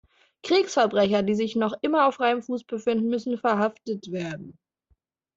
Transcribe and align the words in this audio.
Kriegsverbrecher, 0.41 1.21
die 1.21 1.35
sich 1.35 1.55
noch 1.55 1.73
immer 1.83 2.07
auf 2.07 2.15
freiem 2.15 2.41
Fuß 2.41 2.63
befinden, 2.63 3.07
müssen 3.07 3.37
verhaftet 3.37 4.11
werden. 4.11 4.57